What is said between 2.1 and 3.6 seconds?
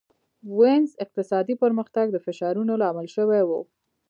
د فشارونو لامل شوی و.